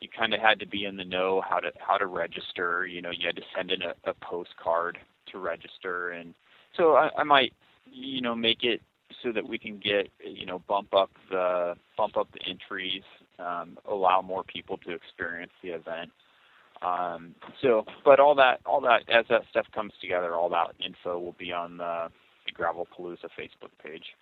you 0.02 0.10
kind 0.10 0.34
of 0.34 0.42
had 0.42 0.60
to 0.60 0.68
be 0.68 0.86
in 0.86 0.98
the 0.98 1.06
know 1.06 1.42
how 1.48 1.60
to 1.60 1.72
how 1.80 1.98
to 1.98 2.08
register. 2.08 2.86
You 2.86 3.02
know, 3.02 3.12
you 3.12 3.28
had 3.28 3.36
to 3.36 3.44
send 3.56 3.72
in 3.72 3.82
a, 3.84 3.94
a 4.10 4.14
postcard 4.16 4.98
to 5.32 5.38
register, 5.38 6.10
and 6.10 6.34
so 6.76 6.96
I, 6.96 7.10
I 7.18 7.24
might 7.24 7.54
you 7.86 8.22
know 8.22 8.36
make 8.36 8.64
it 8.64 8.82
so 9.24 9.32
that 9.32 9.48
we 9.48 9.58
can 9.58 9.78
get 9.78 10.10
you 10.26 10.46
know 10.46 10.60
bump 10.68 10.94
up 10.94 11.12
the 11.30 11.76
bump 11.98 12.18
up 12.18 12.28
the 12.34 12.40
entries, 12.50 13.04
um, 13.40 13.78
allow 13.90 14.22
more 14.22 14.44
people 14.44 14.78
to 14.80 14.92
experience 14.92 15.52
the 15.62 15.70
event. 15.70 16.10
Um, 16.82 17.36
so, 17.62 17.86
but 18.04 18.20
all 18.20 18.36
that 18.36 18.60
all 18.66 18.82
that 18.82 19.04
as 19.10 19.26
that 19.30 19.44
stuff 19.50 19.68
comes 19.74 19.94
together, 20.02 20.34
all 20.34 20.50
that 20.50 20.74
info 20.84 21.20
will 21.20 21.36
be 21.38 21.52
on 21.52 21.78
the, 21.78 22.08
the 22.46 22.52
Gravel 22.52 22.88
Palooza 22.98 23.30
Facebook 23.38 23.72
page. 23.84 24.16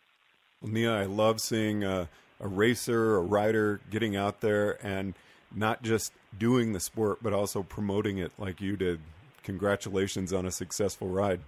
Well, 0.61 0.71
Neil, 0.71 0.93
I 0.93 1.05
love 1.05 1.39
seeing 1.39 1.83
a, 1.83 2.09
a 2.39 2.47
racer, 2.47 3.15
a 3.15 3.21
rider 3.21 3.79
getting 3.89 4.17
out 4.17 4.41
there 4.41 4.77
and 4.85 5.13
not 5.55 5.83
just 5.83 6.11
doing 6.37 6.73
the 6.73 6.79
sport, 6.79 7.19
but 7.21 7.33
also 7.33 7.63
promoting 7.63 8.17
it 8.17 8.31
like 8.37 8.59
you 8.59 8.75
did. 8.75 8.99
Congratulations 9.43 10.33
on 10.33 10.45
a 10.45 10.51
successful 10.51 11.07
ride. 11.07 11.39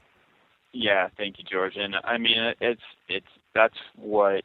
Yeah, 0.74 1.10
thank 1.18 1.38
you, 1.38 1.44
George. 1.44 1.76
And 1.76 1.96
I 2.04 2.18
mean, 2.18 2.54
it's 2.62 2.82
it's 3.10 3.28
that's 3.54 3.76
what 3.98 4.44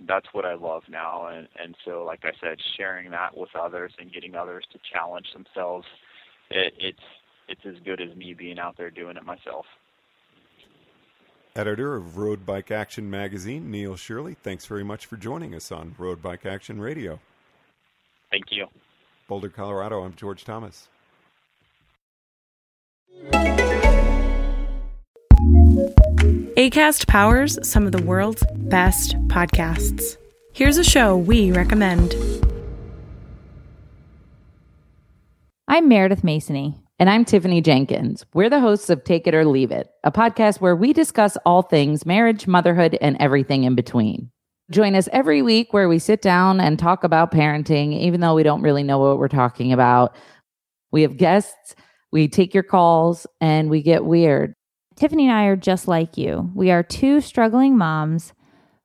that's 0.00 0.26
what 0.32 0.44
I 0.44 0.54
love 0.54 0.82
now, 0.88 1.28
and 1.28 1.48
and 1.62 1.74
so 1.84 2.04
like 2.04 2.24
I 2.24 2.32
said, 2.40 2.58
sharing 2.76 3.10
that 3.10 3.36
with 3.36 3.50
others 3.58 3.92
and 3.98 4.12
getting 4.12 4.34
others 4.34 4.64
to 4.72 4.78
challenge 4.92 5.26
themselves, 5.32 5.86
it, 6.50 6.74
it's 6.78 6.98
it's 7.48 7.62
as 7.64 7.82
good 7.84 8.00
as 8.00 8.14
me 8.16 8.34
being 8.34 8.58
out 8.58 8.76
there 8.76 8.90
doing 8.90 9.16
it 9.16 9.24
myself. 9.24 9.66
Editor 11.54 11.94
of 11.94 12.18
Road 12.18 12.44
Bike 12.44 12.70
Action 12.70 13.08
magazine, 13.08 13.70
Neil 13.70 13.96
Shirley. 13.96 14.34
Thanks 14.34 14.66
very 14.66 14.84
much 14.84 15.06
for 15.06 15.16
joining 15.16 15.54
us 15.54 15.72
on 15.72 15.94
Road 15.96 16.20
Bike 16.20 16.44
Action 16.44 16.80
Radio. 16.80 17.18
Thank 18.30 18.44
you. 18.50 18.66
Boulder, 19.26 19.48
Colorado. 19.48 20.02
I'm 20.02 20.14
George 20.14 20.44
Thomas. 20.44 20.88
ACAST 26.66 27.06
powers 27.06 27.60
some 27.62 27.86
of 27.86 27.92
the 27.92 28.02
world's 28.02 28.42
best 28.56 29.14
podcasts. 29.28 30.16
Here's 30.52 30.78
a 30.78 30.82
show 30.82 31.16
we 31.16 31.52
recommend. 31.52 32.12
I'm 35.68 35.88
Meredith 35.88 36.22
Masony. 36.22 36.76
And 36.98 37.08
I'm 37.08 37.24
Tiffany 37.24 37.60
Jenkins. 37.60 38.26
We're 38.34 38.50
the 38.50 38.58
hosts 38.58 38.90
of 38.90 39.04
Take 39.04 39.28
It 39.28 39.34
or 39.36 39.44
Leave 39.44 39.70
It, 39.70 39.86
a 40.02 40.10
podcast 40.10 40.60
where 40.60 40.74
we 40.74 40.92
discuss 40.92 41.36
all 41.46 41.62
things 41.62 42.04
marriage, 42.04 42.48
motherhood, 42.48 42.98
and 43.00 43.16
everything 43.20 43.62
in 43.62 43.76
between. 43.76 44.32
Join 44.72 44.96
us 44.96 45.08
every 45.12 45.42
week 45.42 45.72
where 45.72 45.88
we 45.88 46.00
sit 46.00 46.20
down 46.20 46.58
and 46.58 46.80
talk 46.80 47.04
about 47.04 47.30
parenting, 47.30 47.96
even 47.96 48.20
though 48.20 48.34
we 48.34 48.42
don't 48.42 48.62
really 48.62 48.82
know 48.82 48.98
what 48.98 49.18
we're 49.18 49.28
talking 49.28 49.72
about. 49.72 50.16
We 50.90 51.02
have 51.02 51.16
guests, 51.16 51.76
we 52.10 52.26
take 52.26 52.54
your 52.54 52.64
calls, 52.64 53.24
and 53.40 53.70
we 53.70 53.82
get 53.82 54.04
weird. 54.04 54.56
Tiffany 54.96 55.24
and 55.28 55.32
I 55.32 55.44
are 55.44 55.56
just 55.56 55.86
like 55.86 56.16
you. 56.16 56.50
We 56.54 56.70
are 56.70 56.82
two 56.82 57.20
struggling 57.20 57.76
moms 57.76 58.32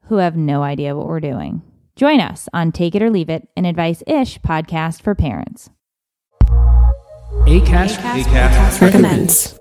who 0.08 0.18
have 0.18 0.36
no 0.36 0.62
idea 0.62 0.94
what 0.94 1.08
we're 1.08 1.22
doing. 1.22 1.62
Join 1.96 2.20
us 2.20 2.50
on 2.54 2.74
Take 2.74 2.96
It 2.96 3.02
or 3.02 3.10
Leave 3.10 3.30
It, 3.30 3.48
an 3.56 3.64
advice 3.64 4.04
ish 4.06 4.38
podcast 4.42 5.02
for 5.02 5.16
parents. 5.16 5.70
ACAST, 7.48 7.96
ACAST, 7.96 8.82
recommends. 8.82 9.58